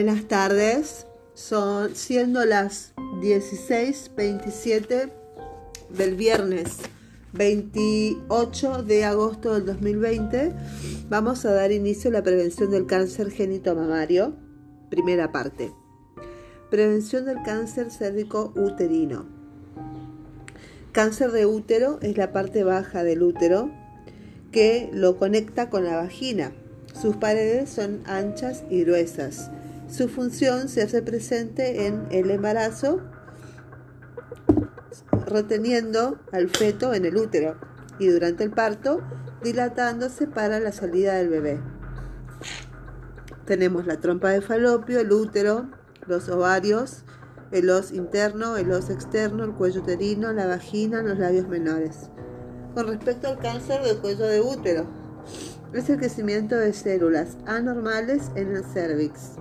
Buenas 0.00 0.28
tardes. 0.28 1.06
Son 1.34 1.96
siendo 1.96 2.44
las 2.44 2.92
16:27 3.20 5.10
del 5.90 6.14
viernes 6.14 6.76
28 7.32 8.84
de 8.84 9.04
agosto 9.04 9.54
del 9.54 9.66
2020, 9.66 10.54
vamos 11.08 11.44
a 11.44 11.52
dar 11.52 11.72
inicio 11.72 12.10
a 12.10 12.12
la 12.12 12.22
prevención 12.22 12.70
del 12.70 12.86
cáncer 12.86 13.32
mamario. 13.74 14.36
Primera 14.88 15.32
parte. 15.32 15.72
Prevención 16.70 17.24
del 17.24 17.42
cáncer 17.42 17.90
cérvico 17.90 18.52
uterino. 18.54 19.26
Cáncer 20.92 21.32
de 21.32 21.44
útero 21.44 21.98
es 22.02 22.16
la 22.16 22.30
parte 22.30 22.62
baja 22.62 23.02
del 23.02 23.24
útero 23.24 23.72
que 24.52 24.90
lo 24.92 25.16
conecta 25.16 25.70
con 25.70 25.84
la 25.84 25.96
vagina. 25.96 26.52
Sus 26.94 27.16
paredes 27.16 27.68
son 27.68 28.02
anchas 28.06 28.62
y 28.70 28.84
gruesas. 28.84 29.50
Su 29.90 30.08
función 30.08 30.68
se 30.68 30.82
hace 30.82 31.00
presente 31.00 31.86
en 31.86 32.06
el 32.10 32.30
embarazo, 32.30 33.00
reteniendo 35.26 36.18
al 36.30 36.50
feto 36.50 36.92
en 36.92 37.06
el 37.06 37.16
útero 37.16 37.56
y 37.98 38.08
durante 38.08 38.44
el 38.44 38.50
parto, 38.50 39.00
dilatándose 39.42 40.26
para 40.26 40.60
la 40.60 40.72
salida 40.72 41.14
del 41.14 41.30
bebé. 41.30 41.60
Tenemos 43.46 43.86
la 43.86 43.98
trompa 43.98 44.28
de 44.28 44.42
falopio, 44.42 45.00
el 45.00 45.10
útero, 45.10 45.70
los 46.06 46.28
ovarios, 46.28 47.04
el 47.50 47.70
os 47.70 47.90
interno, 47.90 48.58
el 48.58 48.70
os 48.70 48.90
externo, 48.90 49.42
el 49.44 49.52
cuello 49.52 49.80
uterino, 49.80 50.34
la 50.34 50.46
vagina, 50.46 51.02
los 51.02 51.18
labios 51.18 51.48
menores. 51.48 52.10
Con 52.74 52.88
respecto 52.88 53.28
al 53.28 53.38
cáncer 53.38 53.82
del 53.82 53.98
cuello 53.98 54.26
de 54.26 54.42
útero, 54.42 54.86
es 55.72 55.88
el 55.88 55.96
crecimiento 55.96 56.56
de 56.56 56.74
células 56.74 57.38
anormales 57.46 58.30
en 58.34 58.54
el 58.54 58.64
cervix. 58.64 59.38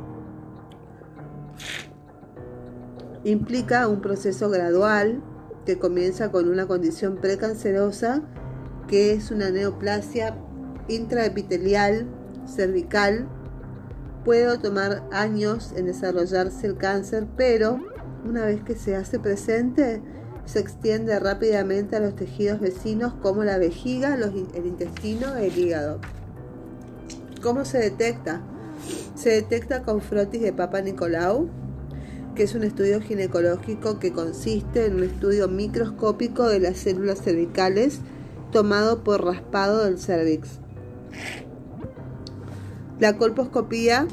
Implica 3.24 3.88
un 3.88 4.02
proceso 4.02 4.50
gradual 4.50 5.22
que 5.66 5.78
comienza 5.78 6.32
con 6.32 6.48
una 6.48 6.68
condición 6.68 7.18
precancerosa 7.18 8.22
que 8.88 9.12
es 9.12 9.32
una 9.32 9.50
neoplasia 9.50 10.38
intraepitelial 10.88 12.08
cervical. 12.48 13.28
Puede 14.24 14.58
tomar 14.58 15.04
años 15.12 15.74
en 15.76 15.86
desarrollarse 15.86 16.68
el 16.68 16.78
cáncer, 16.78 17.28
pero 17.36 17.80
una 18.26 18.46
vez 18.46 18.62
que 18.64 18.76
se 18.76 18.96
hace 18.96 19.20
presente, 19.20 20.02
se 20.46 20.60
extiende 20.60 21.18
rápidamente 21.20 21.98
a 21.98 22.00
los 22.00 22.16
tejidos 22.16 22.60
vecinos 22.60 23.14
como 23.22 23.44
la 23.44 23.58
vejiga, 23.58 24.16
el 24.16 24.66
intestino, 24.66 25.36
el 25.36 25.58
hígado. 25.58 26.00
¿Cómo 27.42 27.66
se 27.66 27.80
detecta? 27.80 28.42
Se 29.16 29.30
detecta 29.30 29.84
con 29.84 30.02
frotis 30.02 30.42
de 30.42 30.54
Papa 30.54 30.82
Nicolau, 30.82 31.50
que 32.38 32.44
es 32.44 32.54
un 32.54 32.64
estudio 32.64 33.02
ginecológico 33.02 33.98
que 33.98 34.14
consiste 34.14 34.86
en 34.86 34.98
un 34.98 35.04
estudio 35.04 35.48
microscópico 35.48 36.48
de 36.48 36.60
las 36.60 36.78
células 36.78 37.20
cervicales 37.24 38.00
tomado 38.52 39.04
por 39.04 39.26
raspado 39.26 39.84
del 39.84 39.98
cervix. 39.98 40.60
La 43.00 43.18
colposcopía 43.18 44.08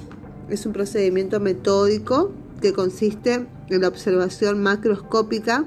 es 0.48 0.64
un 0.64 0.72
procedimiento 0.72 1.38
metódico 1.38 2.32
que 2.62 2.72
consiste 2.72 3.46
en 3.68 3.80
la 3.82 3.88
observación 3.88 4.62
macroscópica 4.62 5.66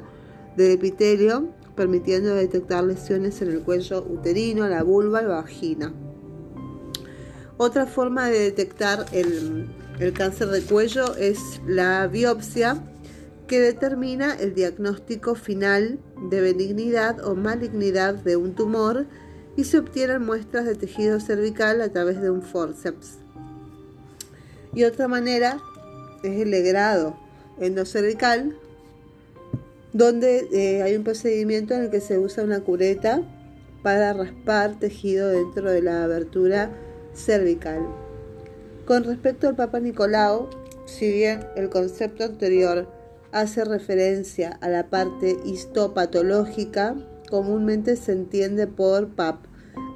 del 0.56 0.72
epitelio, 0.72 1.50
permitiendo 1.76 2.34
detectar 2.34 2.84
lesiones 2.84 3.40
en 3.44 3.52
el 3.52 3.62
cuello 3.62 4.04
uterino, 4.10 4.68
la 4.68 4.82
vulva 4.82 5.22
y 5.22 5.26
la 5.26 5.36
vagina. 5.36 5.94
Otra 7.58 7.86
forma 7.86 8.30
de 8.30 8.40
detectar 8.40 9.06
el, 9.12 9.68
el 10.00 10.14
cáncer 10.14 10.50
de 10.50 10.62
cuello 10.62 11.16
es 11.16 11.40
la 11.66 12.08
biopsia 12.08 12.78
que 13.48 13.60
determina 13.60 14.36
el 14.36 14.54
diagnóstico 14.54 15.34
final 15.34 16.00
de 16.30 16.42
benignidad 16.42 17.26
o 17.26 17.36
malignidad 17.36 18.14
de 18.14 18.36
un 18.36 18.54
tumor 18.54 19.08
y 19.56 19.64
se 19.64 19.80
obtienen 19.80 20.24
muestras 20.24 20.66
de 20.66 20.76
tejido 20.76 21.20
cervical 21.20 21.82
a 21.82 21.90
través 21.90 22.22
de 22.22 22.30
un 22.30 22.44
forceps. 22.44 23.18
Y 24.74 24.84
otra 24.84 25.08
manera 25.08 25.60
es 26.24 26.42
el 26.42 26.52
legrado 26.52 27.18
endocervical, 27.60 28.56
donde 29.94 30.48
eh, 30.52 30.84
hay 30.84 30.96
un 30.96 31.04
procedimiento 31.04 31.74
en 31.74 31.84
el 31.84 31.90
que 31.90 32.02
se 32.02 32.20
usa 32.20 32.44
una 32.44 32.60
cureta 32.60 33.24
para 33.82 34.14
raspar 34.14 34.78
tejido 34.78 35.30
dentro 35.30 35.72
de 35.72 35.82
la 35.82 36.04
abertura 36.04 36.70
cervical. 37.16 38.07
Con 38.88 39.04
respecto 39.04 39.50
al 39.50 39.56
Papa 39.58 39.82
Nicolau, 39.82 40.50
si 40.86 41.12
bien 41.12 41.46
el 41.58 41.70
concepto 41.70 42.24
anterior 42.24 42.88
hace 43.34 43.66
referencia 43.66 44.58
a 44.62 44.70
la 44.70 44.90
parte 44.90 45.38
histopatológica, 45.44 46.96
comúnmente 47.30 47.98
se 47.98 48.14
entiende 48.14 48.66
por 48.66 49.10
PAP, 49.10 49.44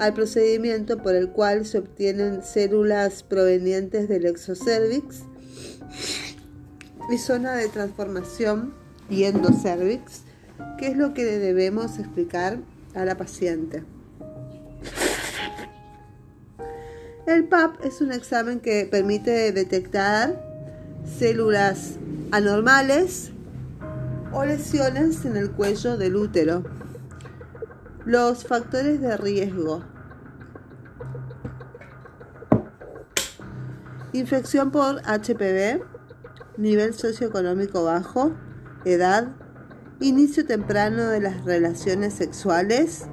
al 0.01 0.13
procedimiento 0.13 1.01
por 1.01 1.15
el 1.15 1.29
cual 1.29 1.65
se 1.65 1.77
obtienen 1.77 2.43
células 2.43 3.23
provenientes 3.23 4.09
del 4.09 4.25
exocervix 4.25 5.21
y 7.09 7.17
zona 7.17 7.53
de 7.53 7.69
transformación 7.69 8.73
y 9.09 9.23
endocervix, 9.23 10.23
que 10.77 10.87
es 10.87 10.97
lo 10.97 11.13
que 11.13 11.23
debemos 11.23 11.97
explicar 11.97 12.57
a 12.93 13.05
la 13.05 13.15
paciente. 13.15 13.83
El 17.31 17.45
PAP 17.45 17.85
es 17.85 18.01
un 18.01 18.11
examen 18.11 18.59
que 18.59 18.85
permite 18.91 19.53
detectar 19.53 20.43
células 21.17 21.97
anormales 22.31 23.31
o 24.33 24.43
lesiones 24.43 25.23
en 25.23 25.37
el 25.37 25.49
cuello 25.49 25.95
del 25.95 26.17
útero. 26.17 26.65
Los 28.03 28.43
factores 28.43 28.99
de 28.99 29.15
riesgo. 29.15 29.81
Infección 34.11 34.71
por 34.71 35.01
HPV, 35.03 35.81
nivel 36.57 36.93
socioeconómico 36.93 37.85
bajo, 37.85 38.33
edad, 38.83 39.29
inicio 40.01 40.45
temprano 40.45 41.07
de 41.07 41.21
las 41.21 41.45
relaciones 41.45 42.13
sexuales, 42.13 43.05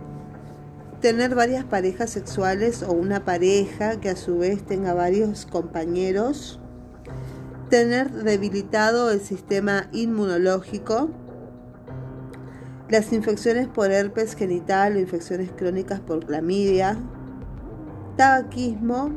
tener 1.00 1.34
varias 1.34 1.64
parejas 1.64 2.10
sexuales 2.10 2.82
o 2.82 2.92
una 2.92 3.24
pareja 3.24 4.00
que 4.00 4.10
a 4.10 4.16
su 4.16 4.38
vez 4.38 4.64
tenga 4.64 4.94
varios 4.94 5.46
compañeros, 5.46 6.60
tener 7.70 8.10
debilitado 8.10 9.10
el 9.10 9.20
sistema 9.20 9.88
inmunológico, 9.92 11.10
las 12.88 13.12
infecciones 13.12 13.68
por 13.68 13.92
herpes 13.92 14.34
genital 14.34 14.96
o 14.96 14.98
infecciones 14.98 15.50
crónicas 15.54 16.00
por 16.00 16.24
clamidia, 16.24 16.98
tabaquismo 18.16 19.10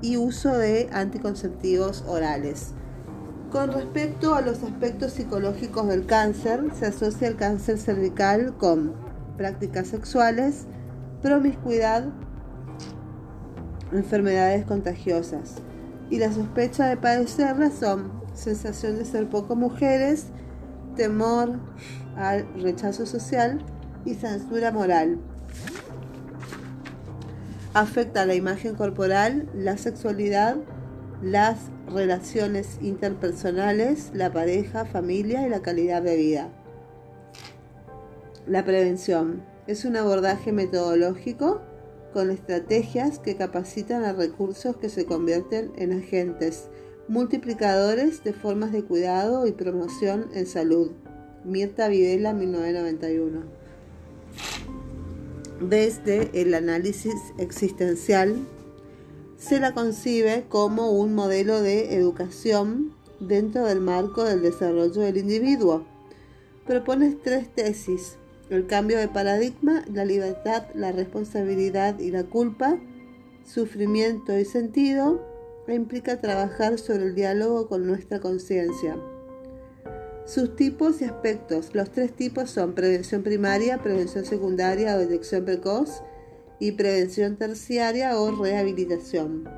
y 0.00 0.16
uso 0.16 0.56
de 0.56 0.88
anticonceptivos 0.92 2.04
orales. 2.08 2.72
Con 3.50 3.72
respecto 3.72 4.34
a 4.34 4.42
los 4.42 4.62
aspectos 4.62 5.12
psicológicos 5.12 5.88
del 5.88 6.06
cáncer, 6.06 6.64
se 6.78 6.86
asocia 6.86 7.28
el 7.28 7.36
cáncer 7.36 7.78
cervical 7.78 8.54
con 8.58 8.94
prácticas 9.36 9.88
sexuales, 9.88 10.66
promiscuidad, 11.22 12.06
enfermedades 13.92 14.64
contagiosas. 14.64 15.56
Y 16.10 16.18
la 16.18 16.32
sospecha 16.32 16.86
de 16.86 16.96
padecerlas 16.96 17.74
son 17.74 18.10
sensación 18.34 18.96
de 18.96 19.04
ser 19.04 19.28
poco 19.28 19.56
mujeres, 19.56 20.26
temor 20.96 21.58
al 22.16 22.46
rechazo 22.60 23.06
social 23.06 23.58
y 24.04 24.14
censura 24.14 24.72
moral. 24.72 25.18
Afecta 27.74 28.24
la 28.26 28.34
imagen 28.34 28.74
corporal, 28.74 29.48
la 29.54 29.76
sexualidad, 29.76 30.56
las 31.22 31.58
relaciones 31.92 32.78
interpersonales, 32.80 34.10
la 34.14 34.32
pareja, 34.32 34.84
familia 34.84 35.46
y 35.46 35.50
la 35.50 35.60
calidad 35.60 36.02
de 36.02 36.16
vida. 36.16 36.48
La 38.46 38.64
prevención. 38.64 39.42
Es 39.68 39.84
un 39.84 39.96
abordaje 39.96 40.50
metodológico 40.50 41.60
con 42.14 42.30
estrategias 42.30 43.18
que 43.18 43.36
capacitan 43.36 44.02
a 44.02 44.14
recursos 44.14 44.78
que 44.78 44.88
se 44.88 45.04
convierten 45.04 45.72
en 45.76 45.92
agentes 45.92 46.70
multiplicadores 47.06 48.24
de 48.24 48.32
formas 48.32 48.72
de 48.72 48.82
cuidado 48.82 49.46
y 49.46 49.52
promoción 49.52 50.30
en 50.32 50.46
salud. 50.46 50.92
Mirta 51.44 51.88
Videla, 51.88 52.32
1991. 52.32 53.42
Desde 55.60 56.30
el 56.32 56.54
análisis 56.54 57.16
existencial, 57.36 58.36
se 59.36 59.60
la 59.60 59.74
concibe 59.74 60.46
como 60.48 60.92
un 60.92 61.14
modelo 61.14 61.60
de 61.60 61.94
educación 61.94 62.94
dentro 63.20 63.66
del 63.66 63.80
marco 63.80 64.24
del 64.24 64.40
desarrollo 64.40 65.02
del 65.02 65.18
individuo. 65.18 65.84
Propone 66.64 67.18
tres 67.22 67.54
tesis 67.54 68.16
el 68.50 68.66
cambio 68.66 68.98
de 68.98 69.08
paradigma, 69.08 69.84
la 69.92 70.04
libertad, 70.04 70.64
la 70.74 70.92
responsabilidad 70.92 71.98
y 71.98 72.10
la 72.10 72.24
culpa, 72.24 72.78
sufrimiento 73.44 74.38
y 74.38 74.44
sentido, 74.44 75.24
implica 75.68 76.20
trabajar 76.20 76.78
sobre 76.78 77.04
el 77.04 77.14
diálogo 77.14 77.68
con 77.68 77.86
nuestra 77.86 78.20
conciencia. 78.20 78.96
Sus 80.24 80.56
tipos 80.56 81.00
y 81.00 81.04
aspectos. 81.04 81.74
Los 81.74 81.90
tres 81.90 82.12
tipos 82.14 82.50
son 82.50 82.74
prevención 82.74 83.22
primaria, 83.22 83.78
prevención 83.78 84.24
secundaria 84.24 84.94
o 84.94 84.98
detección 84.98 85.44
precoz 85.44 86.02
y 86.58 86.72
prevención 86.72 87.36
terciaria 87.36 88.18
o 88.18 88.42
rehabilitación. 88.42 89.48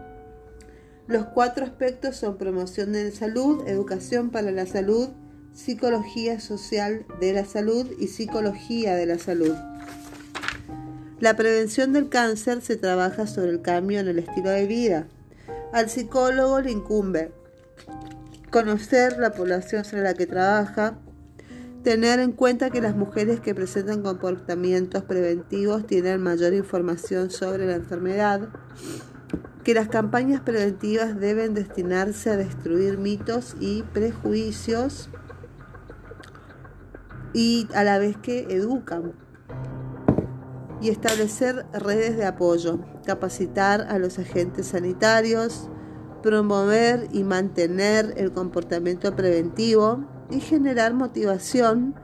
Los 1.08 1.26
cuatro 1.26 1.64
aspectos 1.64 2.16
son 2.16 2.38
promoción 2.38 2.92
de 2.92 3.10
salud, 3.10 3.66
educación 3.66 4.30
para 4.30 4.52
la 4.52 4.66
salud, 4.66 5.08
psicología 5.54 6.40
social 6.40 7.04
de 7.20 7.32
la 7.32 7.44
salud 7.44 7.86
y 7.98 8.08
psicología 8.08 8.94
de 8.94 9.06
la 9.06 9.18
salud. 9.18 9.54
La 11.20 11.36
prevención 11.36 11.92
del 11.92 12.08
cáncer 12.08 12.62
se 12.62 12.76
trabaja 12.76 13.26
sobre 13.26 13.50
el 13.50 13.60
cambio 13.60 14.00
en 14.00 14.08
el 14.08 14.18
estilo 14.18 14.50
de 14.50 14.66
vida. 14.66 15.06
Al 15.72 15.90
psicólogo 15.90 16.60
le 16.60 16.70
incumbe 16.70 17.30
conocer 18.50 19.18
la 19.18 19.32
población 19.32 19.84
sobre 19.84 20.02
la 20.02 20.14
que 20.14 20.26
trabaja, 20.26 20.98
tener 21.84 22.20
en 22.20 22.32
cuenta 22.32 22.70
que 22.70 22.80
las 22.80 22.96
mujeres 22.96 23.40
que 23.40 23.54
presentan 23.54 24.02
comportamientos 24.02 25.04
preventivos 25.04 25.86
tienen 25.86 26.22
mayor 26.22 26.54
información 26.54 27.30
sobre 27.30 27.66
la 27.66 27.74
enfermedad, 27.74 28.48
que 29.62 29.74
las 29.74 29.88
campañas 29.88 30.40
preventivas 30.40 31.20
deben 31.20 31.54
destinarse 31.54 32.30
a 32.30 32.36
destruir 32.36 32.98
mitos 32.98 33.56
y 33.60 33.82
prejuicios 33.82 35.10
y 37.32 37.68
a 37.74 37.84
la 37.84 37.98
vez 37.98 38.16
que 38.16 38.46
educan 38.50 39.12
y 40.80 40.88
establecer 40.88 41.66
redes 41.72 42.16
de 42.16 42.24
apoyo, 42.24 42.78
capacitar 43.04 43.82
a 43.82 43.98
los 43.98 44.18
agentes 44.18 44.68
sanitarios, 44.68 45.68
promover 46.22 47.08
y 47.12 47.22
mantener 47.22 48.14
el 48.16 48.32
comportamiento 48.32 49.14
preventivo 49.14 50.04
y 50.30 50.40
generar 50.40 50.94
motivación 50.94 51.94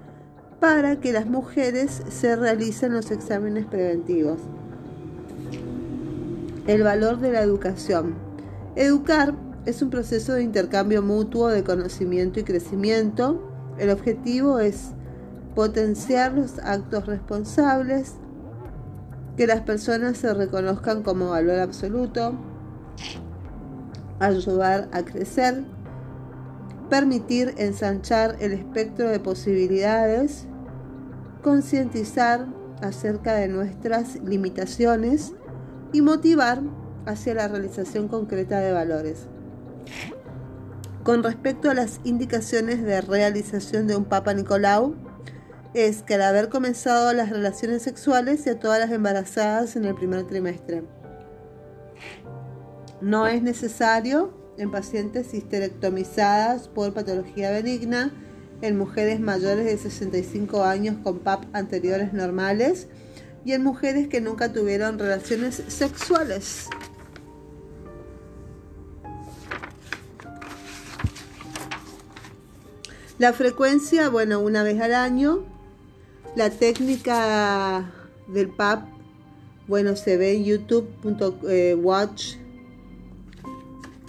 para 0.60 1.00
que 1.00 1.12
las 1.12 1.26
mujeres 1.26 2.02
se 2.08 2.36
realicen 2.36 2.92
los 2.92 3.10
exámenes 3.10 3.66
preventivos. 3.66 4.40
El 6.66 6.82
valor 6.82 7.20
de 7.20 7.32
la 7.32 7.42
educación. 7.42 8.14
Educar 8.74 9.34
es 9.66 9.82
un 9.82 9.90
proceso 9.90 10.32
de 10.34 10.42
intercambio 10.42 11.02
mutuo 11.02 11.48
de 11.48 11.62
conocimiento 11.62 12.40
y 12.40 12.44
crecimiento. 12.44 13.50
El 13.78 13.90
objetivo 13.90 14.58
es 14.58 14.95
potenciar 15.56 16.34
los 16.34 16.58
actos 16.58 17.06
responsables, 17.06 18.12
que 19.38 19.46
las 19.46 19.62
personas 19.62 20.18
se 20.18 20.32
reconozcan 20.34 21.02
como 21.02 21.30
valor 21.30 21.60
absoluto, 21.60 22.34
ayudar 24.20 24.88
a 24.92 25.02
crecer, 25.02 25.64
permitir 26.90 27.54
ensanchar 27.56 28.36
el 28.40 28.52
espectro 28.52 29.08
de 29.08 29.18
posibilidades, 29.18 30.46
concientizar 31.42 32.46
acerca 32.82 33.34
de 33.34 33.48
nuestras 33.48 34.16
limitaciones 34.22 35.32
y 35.94 36.02
motivar 36.02 36.60
hacia 37.06 37.32
la 37.32 37.48
realización 37.48 38.08
concreta 38.08 38.60
de 38.60 38.72
valores. 38.72 39.26
Con 41.02 41.22
respecto 41.22 41.70
a 41.70 41.74
las 41.74 42.00
indicaciones 42.04 42.82
de 42.82 43.00
realización 43.00 43.86
de 43.86 43.96
un 43.96 44.04
Papa 44.04 44.34
Nicolau, 44.34 45.05
es 45.76 46.02
que 46.02 46.14
al 46.14 46.22
haber 46.22 46.48
comenzado 46.48 47.12
las 47.12 47.28
relaciones 47.28 47.82
sexuales 47.82 48.46
y 48.46 48.48
a 48.48 48.58
todas 48.58 48.80
las 48.80 48.90
embarazadas 48.90 49.76
en 49.76 49.84
el 49.84 49.94
primer 49.94 50.26
trimestre. 50.26 50.84
No 53.02 53.26
es 53.26 53.42
necesario 53.42 54.32
en 54.56 54.70
pacientes 54.70 55.34
histerectomizadas 55.34 56.68
por 56.68 56.94
patología 56.94 57.50
benigna, 57.50 58.10
en 58.62 58.78
mujeres 58.78 59.20
mayores 59.20 59.66
de 59.66 59.76
65 59.76 60.64
años 60.64 60.96
con 61.04 61.18
PAP 61.18 61.44
anteriores 61.52 62.14
normales 62.14 62.88
y 63.44 63.52
en 63.52 63.62
mujeres 63.62 64.08
que 64.08 64.22
nunca 64.22 64.54
tuvieron 64.54 64.98
relaciones 64.98 65.62
sexuales. 65.68 66.70
La 73.18 73.34
frecuencia, 73.34 74.08
bueno, 74.08 74.40
una 74.40 74.62
vez 74.62 74.80
al 74.80 74.94
año. 74.94 75.55
La 76.36 76.50
técnica 76.50 77.90
del 78.28 78.50
PAP, 78.50 78.86
bueno, 79.66 79.96
se 79.96 80.18
ve 80.18 80.34
en 80.34 80.44
youtube.watch 80.44 82.34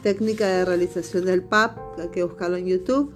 técnica 0.04 0.46
de 0.46 0.66
realización 0.66 1.24
del 1.24 1.42
PAP, 1.42 1.78
hay 1.98 2.10
que 2.10 2.24
buscarlo 2.24 2.58
en 2.58 2.66
YouTube. 2.66 3.14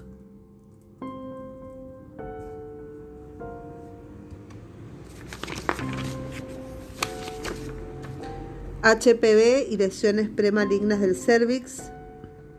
HPV 8.81 9.67
y 9.69 9.75
lesiones 9.75 10.29
premalignas 10.29 11.01
del 11.01 11.17
cervix. 11.17 11.91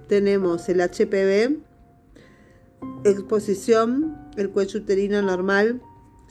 Tenemos 0.07 0.69
el 0.69 0.83
HPV, 0.83 1.63
exposición, 3.05 4.31
el 4.37 4.51
cuello 4.51 4.81
uterino 4.81 5.23
normal, 5.23 5.81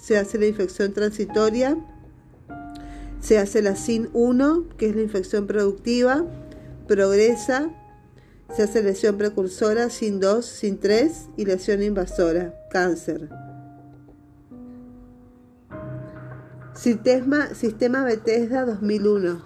se 0.01 0.17
hace 0.17 0.39
la 0.39 0.47
infección 0.47 0.93
transitoria, 0.93 1.77
se 3.21 3.37
hace 3.37 3.61
la 3.61 3.73
SIN1, 3.73 4.75
que 4.75 4.89
es 4.89 4.95
la 4.95 5.03
infección 5.03 5.45
productiva, 5.45 6.25
progresa, 6.87 7.69
se 8.55 8.63
hace 8.63 8.81
lesión 8.81 9.17
precursora 9.17 9.89
sin 9.89 10.19
2, 10.19 10.43
sin 10.45 10.79
3 10.79 11.29
y 11.37 11.45
lesión 11.45 11.83
invasora, 11.83 12.53
cáncer. 12.71 13.29
Sistema, 16.73 17.53
sistema 17.53 18.03
Bethesda 18.03 18.65
2001. 18.65 19.43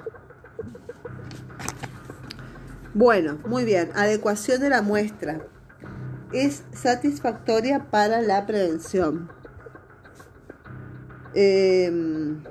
Bueno, 2.94 3.40
muy 3.46 3.66
bien. 3.66 3.90
Adecuación 3.94 4.62
de 4.62 4.70
la 4.70 4.82
muestra. 4.82 5.46
Es 6.32 6.64
satisfactoria 6.72 7.92
para 7.92 8.22
la 8.22 8.46
prevención. 8.46 9.35
Em, 11.36 12.42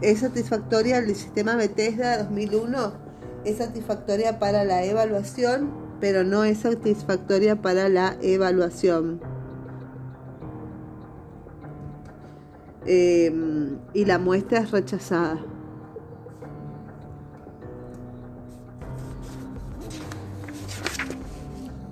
es 0.00 0.20
satisfactoria 0.20 0.98
el 0.98 1.14
sistema 1.14 1.56
Bethesda 1.56 2.16
2001 2.24 2.94
es 3.44 3.58
satisfactoria 3.58 4.38
para 4.38 4.64
la 4.64 4.82
evaluación, 4.84 5.70
pero 6.00 6.24
no 6.24 6.44
es 6.44 6.58
satisfactoria 6.58 7.60
para 7.60 7.88
la 7.88 8.16
evaluación. 8.22 9.20
Em, 12.86 13.78
y 13.92 14.04
la 14.06 14.18
muestra 14.18 14.60
es 14.60 14.70
rechazada. 14.70 15.51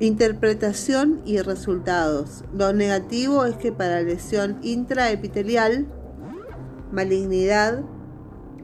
Interpretación 0.01 1.21
y 1.27 1.41
resultados. 1.41 2.45
Lo 2.55 2.73
negativo 2.73 3.45
es 3.45 3.57
que 3.57 3.71
para 3.71 4.01
lesión 4.01 4.57
intraepitelial, 4.63 5.87
malignidad, 6.91 7.83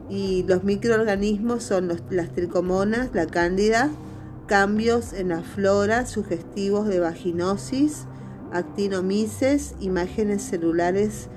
y 0.09 0.43
los 0.47 0.63
microorganismos 0.63 1.63
son 1.63 1.89
las 2.09 2.33
tricomonas, 2.33 3.09
la 3.13 3.27
cándida, 3.27 3.91
cambios 4.47 5.13
en 5.13 5.29
la 5.29 5.41
flora 5.41 6.05
sugestivos 6.05 6.87
de 6.87 6.99
vaginosis, 6.99 8.05
actinomices, 8.51 9.75
imágenes 9.79 10.41
celulares 10.41 11.27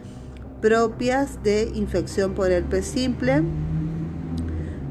propias 0.61 1.43
de 1.43 1.71
infección 1.75 2.35
por 2.35 2.51
herpes 2.51 2.87
simple. 2.87 3.43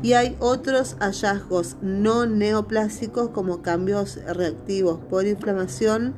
Y 0.01 0.13
hay 0.13 0.37
otros 0.39 0.95
hallazgos 0.99 1.75
no 1.81 2.25
neoplásicos 2.25 3.29
como 3.29 3.61
cambios 3.61 4.17
reactivos 4.25 4.99
por 5.09 5.25
inflamación, 5.25 6.13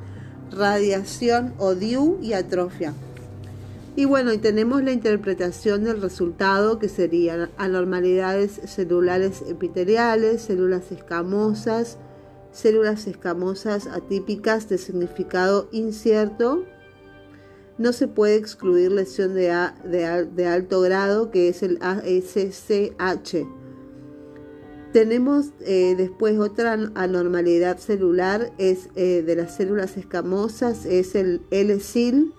radiación 0.52 1.54
o 1.58 1.74
DIU 1.74 2.18
y 2.22 2.34
atrofia. 2.34 2.94
Y 3.94 4.06
bueno, 4.06 4.32
y 4.32 4.38
tenemos 4.38 4.82
la 4.82 4.92
interpretación 4.92 5.84
del 5.84 6.00
resultado 6.00 6.78
que 6.78 6.88
serían 6.88 7.50
anormalidades 7.58 8.60
celulares 8.64 9.42
epiteliales, 9.46 10.42
células 10.42 10.90
escamosas, 10.92 11.98
células 12.52 13.06
escamosas 13.06 13.86
atípicas 13.88 14.68
de 14.70 14.78
significado 14.78 15.68
incierto. 15.72 16.64
No 17.76 17.92
se 17.92 18.08
puede 18.08 18.36
excluir 18.36 18.92
lesión 18.92 19.34
de, 19.34 19.52
de, 19.84 20.46
alto 20.46 20.80
grado, 20.80 21.30
que 21.30 21.48
es 21.48 21.62
el 21.62 21.78
ASCH. 21.82 23.61
Tenemos 24.92 25.52
eh, 25.60 25.94
después 25.96 26.38
otra 26.38 26.74
anormalidad 26.94 27.78
celular, 27.78 28.52
es 28.58 28.90
eh, 28.94 29.22
de 29.22 29.36
las 29.36 29.56
células 29.56 29.96
escamosas, 29.96 30.84
es 30.84 31.14
el 31.14 31.40
L-SIL 31.50 32.34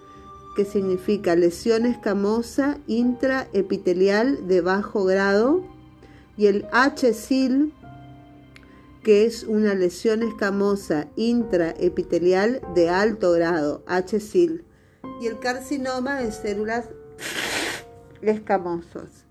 que 0.56 0.66
significa 0.66 1.36
lesión 1.36 1.88
escamosa 1.88 2.78
intraepitelial 2.86 4.48
de 4.48 4.62
bajo 4.62 5.04
grado, 5.04 5.64
y 6.38 6.46
el 6.46 6.68
HSIL, 6.72 7.74
que 9.04 9.26
es 9.26 9.44
una 9.44 9.74
lesión 9.74 10.22
escamosa 10.22 11.08
intraepitelial 11.16 12.62
de 12.76 12.90
alto 12.90 13.32
grado, 13.32 13.84
HSIL, 13.88 14.64
y 15.22 15.26
el 15.26 15.40
carcinoma 15.40 16.22
de 16.22 16.32
células 16.32 16.86
escamosos. 18.22 19.26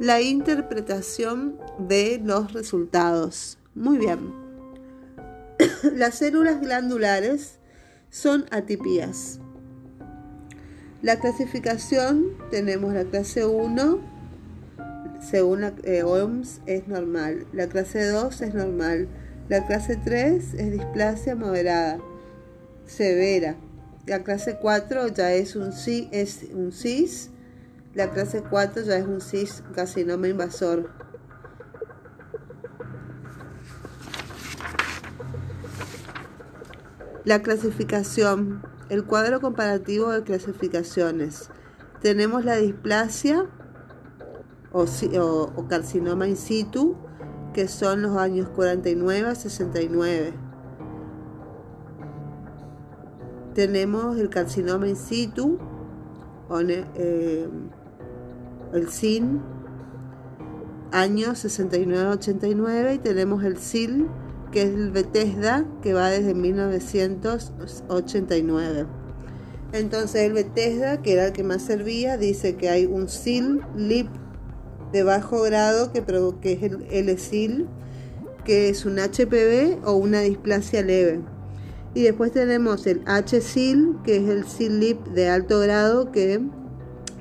La 0.00 0.22
interpretación 0.22 1.58
de 1.78 2.18
los 2.24 2.54
resultados. 2.54 3.58
Muy 3.74 3.98
bien. 3.98 4.32
Las 5.94 6.14
células 6.14 6.58
glandulares 6.62 7.58
son 8.08 8.46
atipías. 8.50 9.40
La 11.02 11.20
clasificación 11.20 12.28
tenemos 12.50 12.94
la 12.94 13.04
clase 13.04 13.44
1, 13.44 13.98
según 15.20 15.60
la 15.60 15.74
eh, 15.84 16.02
OMS 16.02 16.62
es 16.64 16.88
normal, 16.88 17.46
la 17.52 17.68
clase 17.68 18.06
2 18.06 18.40
es 18.40 18.54
normal, 18.54 19.06
la 19.50 19.66
clase 19.66 19.96
3 20.02 20.54
es 20.54 20.72
displasia 20.72 21.36
moderada, 21.36 21.98
severa, 22.86 23.54
la 24.06 24.22
clase 24.22 24.56
4 24.62 25.08
ya 25.08 25.34
es 25.34 25.56
un, 25.56 25.74
es 26.10 26.46
un 26.54 26.72
CIS, 26.72 27.30
la 27.94 28.10
clase 28.10 28.42
4 28.48 28.82
ya 28.82 28.96
es 28.96 29.06
un 29.06 29.20
CIS 29.20 29.64
carcinoma 29.74 30.28
invasor. 30.28 30.90
La 37.24 37.42
clasificación, 37.42 38.62
el 38.88 39.04
cuadro 39.04 39.40
comparativo 39.40 40.10
de 40.10 40.22
clasificaciones. 40.22 41.50
Tenemos 42.00 42.44
la 42.44 42.56
displasia 42.56 43.46
o, 44.72 44.86
carcinoma 45.68 46.28
in 46.28 46.36
situ, 46.36 46.96
que 47.52 47.68
son 47.68 48.02
los 48.02 48.16
años 48.16 48.48
49 48.50 49.28
a 49.28 49.34
69. 49.34 50.32
Tenemos 53.54 54.16
el 54.16 54.30
carcinoma 54.30 54.88
in 54.88 54.96
situ, 54.96 55.58
eh, 56.68 57.48
el 58.72 58.88
SIN, 58.88 59.40
años 60.92 61.38
69 61.38 62.08
a 62.08 62.12
89, 62.12 62.94
y 62.94 62.98
tenemos 62.98 63.44
el 63.44 63.58
SIL, 63.58 64.08
que 64.52 64.62
es 64.62 64.74
el 64.74 64.90
Bethesda, 64.90 65.66
que 65.82 65.92
va 65.94 66.10
desde 66.10 66.34
1989. 66.34 68.86
Entonces 69.72 70.22
el 70.22 70.32
Bethesda, 70.32 71.00
que 71.02 71.12
era 71.12 71.26
el 71.26 71.32
que 71.32 71.44
más 71.44 71.62
servía, 71.62 72.16
dice 72.16 72.56
que 72.56 72.68
hay 72.68 72.86
un 72.86 73.08
SIL 73.08 73.60
LIP 73.76 74.08
de 74.92 75.02
bajo 75.04 75.42
grado 75.42 75.92
que, 75.92 76.04
que 76.40 76.52
es 76.52 76.62
el 76.62 76.86
L-SIL, 76.90 77.68
que 78.44 78.68
es 78.68 78.84
un 78.84 78.98
HPV 78.98 79.84
o 79.84 79.92
una 79.92 80.20
displasia 80.20 80.82
leve. 80.82 81.20
Y 81.94 82.02
después 82.02 82.32
tenemos 82.32 82.86
el 82.86 83.02
H-SIL, 83.06 83.96
que 84.04 84.16
es 84.16 84.28
el 84.28 84.44
SIL-LIP 84.44 85.06
de 85.08 85.28
alto 85.28 85.60
grado, 85.60 86.12
que 86.12 86.40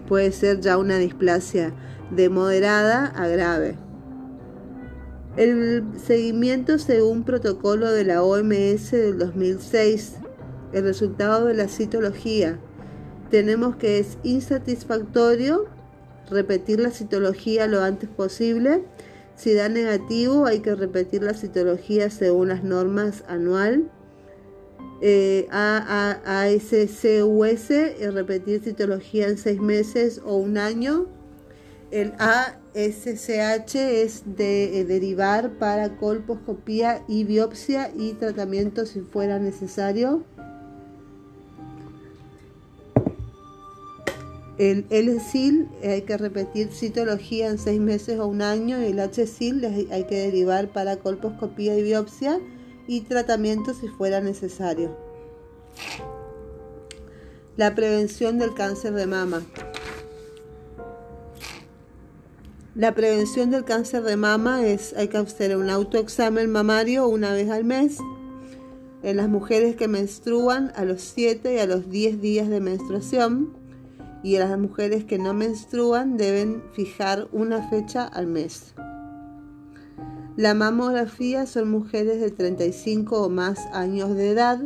puede 0.10 0.34
ser 0.34 0.60
ya 0.60 0.78
una 0.78 0.98
displasia 0.98 1.72
de 2.12 2.28
moderada 2.28 3.06
a 3.06 3.28
grave. 3.28 3.78
El 5.38 5.86
seguimiento 6.06 6.80
según 6.80 7.24
protocolo 7.24 7.90
de 7.92 8.04
la 8.04 8.24
OMS 8.24 8.92
del 8.92 9.20
2006, 9.20 10.16
el 10.74 10.84
resultado 10.84 11.46
de 11.46 11.54
la 11.54 11.70
citología, 11.70 12.60
tenemos 13.30 13.76
que 13.76 14.00
es 14.00 14.18
insatisfactorio 14.24 15.68
repetir 16.30 16.80
la 16.80 16.92
citología 16.92 17.68
lo 17.68 17.82
antes 17.82 18.10
posible. 18.10 18.84
Si 19.36 19.54
da 19.54 19.70
negativo, 19.70 20.46
hay 20.46 20.60
que 20.60 20.76
repetir 20.76 21.24
la 21.24 21.34
citología 21.34 22.10
según 22.10 22.50
las 22.50 22.64
normas 22.64 23.24
anual. 23.28 23.90
Eh, 25.02 25.48
ASCUS, 25.52 27.06
eh, 27.72 28.12
repetir 28.12 28.62
citología 28.62 29.28
en 29.28 29.38
seis 29.38 29.62
meses 29.62 30.22
o 30.26 30.36
un 30.36 30.58
año. 30.58 31.08
El 31.90 32.12
ASCH 32.20 33.76
es 33.76 34.24
de 34.26 34.80
eh, 34.80 34.86
derivar 34.86 35.52
para 35.58 35.96
colposcopía 35.98 37.04
y 37.08 37.24
biopsia 37.24 37.92
y 37.96 38.14
tratamiento 38.14 38.86
si 38.86 39.00
fuera 39.00 39.40
necesario. 39.40 40.24
El 44.58 44.86
L-SIL 44.90 45.70
hay 45.82 46.02
que 46.02 46.18
repetir 46.18 46.74
citología 46.74 47.48
en 47.48 47.58
seis 47.58 47.80
meses 47.80 48.20
o 48.20 48.28
un 48.28 48.42
año 48.42 48.76
el 48.76 49.00
H-SIL 49.00 49.64
hay 49.90 50.04
que 50.04 50.18
derivar 50.18 50.68
para 50.68 50.98
colposcopía 50.98 51.78
y 51.78 51.84
biopsia 51.84 52.42
y 52.90 53.02
tratamiento 53.02 53.76
si 53.76 53.88
fuera 53.88 54.20
necesario. 54.20 54.98
La 57.56 57.76
prevención 57.76 58.40
del 58.40 58.56
cáncer 58.56 58.94
de 58.94 59.06
mama. 59.06 59.44
La 62.74 62.96
prevención 62.96 63.52
del 63.52 63.64
cáncer 63.64 64.02
de 64.02 64.18
mama 64.18 64.66
es, 64.66 64.96
hay 64.98 65.08
que 65.08 65.18
hacer 65.18 65.56
un 65.56 65.70
autoexamen 65.70 66.52
mamario 66.52 67.08
una 67.08 67.32
vez 67.32 67.52
al 67.52 67.64
mes 67.64 68.00
en 69.04 69.18
las 69.18 69.30
mujeres 69.30 69.76
que 69.76 69.88
menstruan 69.88 70.72
a 70.76 70.84
los 70.84 71.02
7 71.02 71.54
y 71.54 71.60
a 71.60 71.68
los 71.68 71.92
10 71.92 72.20
días 72.22 72.50
de 72.50 72.60
menstruación 72.60 73.54
y 74.24 74.40
las 74.40 74.58
mujeres 74.58 75.06
que 75.06 75.20
no 75.20 75.36
menstruan 75.36 76.18
deben 76.18 76.64
fijar 76.74 77.28
una 77.34 77.70
fecha 77.70 78.06
al 78.06 78.26
mes. 78.26 78.74
La 80.40 80.54
mamografía 80.54 81.46
son 81.46 81.70
mujeres 81.70 82.22
de 82.22 82.32
35 82.32 83.24
o 83.24 83.30
más 83.30 83.60
años 83.74 84.16
de 84.16 84.30
edad 84.30 84.62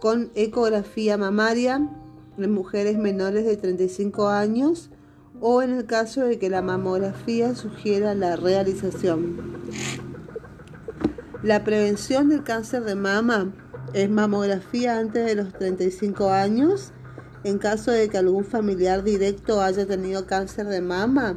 con 0.00 0.30
ecografía 0.36 1.18
mamaria 1.18 1.88
en 2.38 2.52
mujeres 2.52 2.96
menores 2.96 3.44
de 3.44 3.56
35 3.56 4.28
años 4.28 4.90
o 5.40 5.62
en 5.62 5.72
el 5.72 5.86
caso 5.86 6.20
de 6.20 6.38
que 6.38 6.48
la 6.48 6.62
mamografía 6.62 7.56
sugiera 7.56 8.14
la 8.14 8.36
realización. 8.36 9.36
La 11.42 11.64
prevención 11.64 12.28
del 12.28 12.44
cáncer 12.44 12.84
de 12.84 12.94
mama 12.94 13.52
es 13.94 14.08
mamografía 14.08 14.96
antes 14.96 15.26
de 15.26 15.34
los 15.34 15.52
35 15.54 16.30
años 16.30 16.92
en 17.42 17.58
caso 17.58 17.90
de 17.90 18.08
que 18.08 18.18
algún 18.18 18.44
familiar 18.44 19.02
directo 19.02 19.60
haya 19.60 19.86
tenido 19.86 20.28
cáncer 20.28 20.68
de 20.68 20.80
mama, 20.80 21.36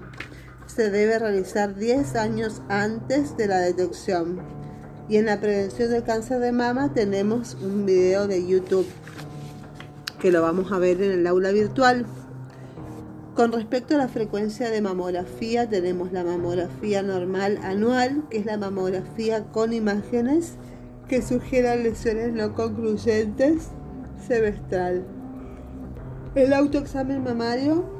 se 0.67 0.91
debe 0.91 1.17
realizar 1.19 1.75
10 1.75 2.15
años 2.15 2.61
antes 2.69 3.35
de 3.37 3.47
la 3.47 3.59
detección. 3.59 4.39
Y 5.09 5.17
en 5.17 5.25
la 5.25 5.39
prevención 5.39 5.89
del 5.89 6.03
cáncer 6.03 6.39
de 6.39 6.51
mama 6.51 6.93
tenemos 6.93 7.55
un 7.61 7.85
video 7.85 8.27
de 8.27 8.45
YouTube 8.45 8.87
que 10.19 10.31
lo 10.31 10.41
vamos 10.41 10.71
a 10.71 10.79
ver 10.79 11.01
en 11.01 11.11
el 11.11 11.27
aula 11.27 11.51
virtual. 11.51 12.05
Con 13.35 13.51
respecto 13.51 13.95
a 13.95 13.99
la 13.99 14.07
frecuencia 14.07 14.69
de 14.71 14.81
mamografía, 14.81 15.69
tenemos 15.69 16.11
la 16.11 16.23
mamografía 16.23 17.03
normal 17.03 17.59
anual, 17.61 18.23
que 18.29 18.39
es 18.39 18.45
la 18.45 18.57
mamografía 18.57 19.43
con 19.45 19.73
imágenes 19.73 20.55
que 21.07 21.21
sugieran 21.21 21.83
lesiones 21.83 22.33
no 22.33 22.53
concluyentes 22.55 23.69
semestral. 24.27 25.05
El 26.35 26.53
autoexamen 26.53 27.23
mamario. 27.23 27.96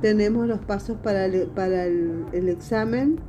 Tenemos 0.00 0.46
los 0.46 0.60
pasos 0.60 0.96
para 0.98 1.24
el, 1.26 2.48
examen. 2.48 3.20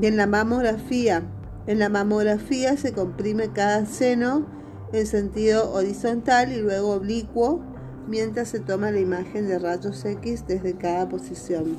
En 0.00 0.16
la 0.16 0.26
mamografía. 0.26 1.22
En 1.66 1.78
la 1.78 1.88
mamografía 1.88 2.76
se 2.76 2.92
comprime 2.92 3.50
cada 3.52 3.86
seno 3.86 4.46
en 4.92 5.06
sentido 5.06 5.72
horizontal 5.72 6.52
y 6.52 6.60
luego 6.60 6.92
oblicuo 6.92 7.62
mientras 8.06 8.48
se 8.48 8.60
toma 8.60 8.90
la 8.90 9.00
imagen 9.00 9.48
de 9.48 9.58
rayos 9.58 10.04
X 10.04 10.44
desde 10.46 10.74
cada 10.74 11.08
posición. 11.08 11.76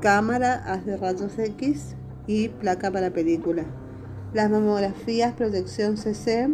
Cámara 0.00 0.54
haz 0.66 0.84
de 0.84 0.96
rayos 0.96 1.38
X 1.38 1.96
y 2.26 2.48
placa 2.48 2.90
para 2.90 3.10
película 3.10 3.64
las 4.34 4.50
mamografías 4.50 5.32
protección 5.32 5.96
CC 5.96 6.50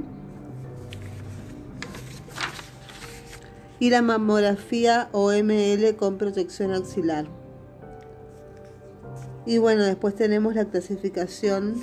y 3.85 3.91
la 3.91 4.01
mamografía 4.01 5.11
OML 5.13 5.95
con 5.97 6.17
protección 6.17 6.73
axilar. 6.73 7.27
Y 9.45 9.59
bueno, 9.59 9.85
después 9.85 10.15
tenemos 10.15 10.55
la 10.55 10.65
clasificación 10.65 11.75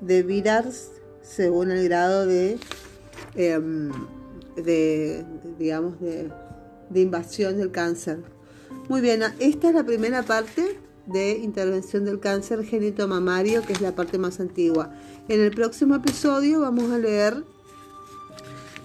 de 0.00 0.22
VIRARS 0.22 0.90
según 1.22 1.72
el 1.72 1.82
grado 1.88 2.24
de, 2.24 2.56
em, 3.34 3.90
de 4.54 5.24
digamos, 5.58 6.00
de, 6.00 6.30
de 6.88 7.00
invasión 7.00 7.58
del 7.58 7.72
cáncer. 7.72 8.20
Muy 8.88 9.00
bien, 9.00 9.20
esta 9.40 9.70
es 9.70 9.74
la 9.74 9.82
primera 9.82 10.22
parte 10.22 10.78
de 11.06 11.32
intervención 11.32 12.04
del 12.04 12.20
cáncer 12.20 12.64
mamario 13.08 13.62
que 13.62 13.72
es 13.72 13.80
la 13.80 13.96
parte 13.96 14.18
más 14.18 14.38
antigua. 14.38 14.94
En 15.26 15.40
el 15.40 15.50
próximo 15.50 15.96
episodio 15.96 16.60
vamos 16.60 16.92
a 16.92 16.98
leer 16.98 17.42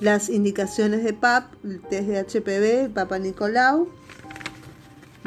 las 0.02 0.30
indicaciones 0.30 1.04
de 1.04 1.14
PAP, 1.14 1.54
el 1.64 1.82
test 1.82 2.08
de 2.08 2.20
HPV, 2.20 2.94
Papa 2.94 3.20
Nicolau, 3.20 3.90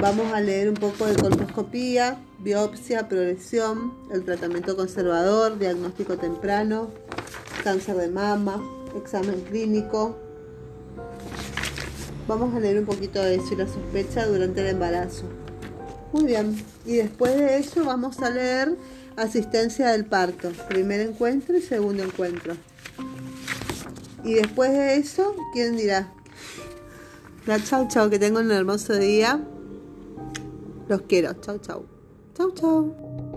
Vamos 0.01 0.33
a 0.33 0.41
leer 0.41 0.69
un 0.69 0.77
poco 0.77 1.07
de 1.07 1.17
colposcopía, 1.17 2.21
biopsia, 2.39 3.09
progresión, 3.09 3.95
el 4.13 4.25
tratamiento 4.25 4.77
conservador, 4.77 5.59
diagnóstico 5.59 6.17
temprano, 6.17 6.91
cáncer 7.65 7.97
de 7.97 8.07
mama, 8.07 8.63
examen 8.97 9.41
clínico. 9.41 10.17
Vamos 12.29 12.55
a 12.55 12.61
leer 12.61 12.79
un 12.79 12.87
poquito 12.87 13.21
de 13.21 13.35
eso 13.35 13.55
y 13.55 13.57
la 13.57 13.67
sospecha 13.67 14.25
durante 14.29 14.61
el 14.61 14.69
embarazo. 14.69 15.25
Muy 16.13 16.27
bien, 16.27 16.57
y 16.87 16.95
después 16.95 17.37
de 17.37 17.59
eso 17.59 17.85
vamos 17.85 18.21
a 18.21 18.31
leer 18.31 18.77
asistencia 19.17 19.89
del 19.89 20.05
parto, 20.05 20.53
primer 20.69 21.01
encuentro 21.01 21.57
y 21.57 21.61
segundo 21.61 22.05
encuentro. 22.05 22.55
Y 24.25 24.35
después 24.35 24.73
de 24.73 24.97
eso, 24.97 25.35
¿quién 25.53 25.77
dirá? 25.77 26.13
La 27.47 27.63
chau 27.63 27.89
chau, 27.89 28.11
que 28.11 28.19
tengan 28.19 28.47
un 28.47 28.53
hermoso 28.53 28.95
día. 28.95 29.41
Los 30.89 31.03
quiero. 31.03 31.35
Chau 31.35 31.59
chau. 31.59 31.85
Chau 32.35 32.51
chau. 32.53 33.27